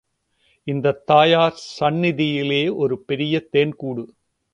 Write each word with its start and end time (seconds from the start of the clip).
இந்தத் 0.63 1.05
தாயார் 1.05 1.61
சந்நிதியிலே 1.79 2.75
ஒரு 2.75 3.01
பெரிய 3.01 3.39
தேன் 3.49 3.75
கூடு. 3.75 4.05